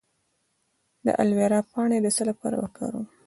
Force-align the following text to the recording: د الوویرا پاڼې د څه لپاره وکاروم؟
د 1.05 1.07
الوویرا 1.21 1.59
پاڼې 1.71 1.97
د 2.01 2.07
څه 2.15 2.23
لپاره 2.29 2.55
وکاروم؟ 2.63 3.05